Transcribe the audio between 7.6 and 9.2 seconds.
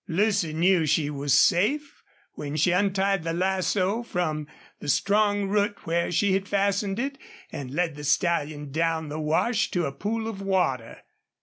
led the stallion down the